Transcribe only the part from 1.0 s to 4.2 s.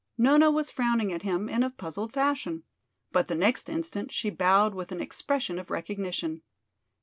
at him in a puzzled fashion. But the next instant